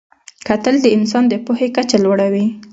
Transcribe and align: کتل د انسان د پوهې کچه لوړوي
کتل 0.47 0.75
د 0.81 0.87
انسان 0.97 1.23
د 1.27 1.33
پوهې 1.45 1.67
کچه 1.75 1.97
لوړوي 2.03 2.45